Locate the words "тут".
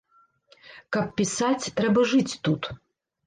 2.47-2.61